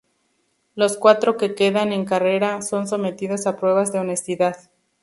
Los 0.73 0.97
cuatro 0.97 1.37
que 1.37 1.53
quedan 1.53 1.93
en 1.93 2.05
carrera 2.05 2.63
son 2.63 2.87
sometidos 2.87 3.45
a 3.45 3.55
pruebas 3.55 3.91
de 3.91 3.99
honestidad. 3.99 4.57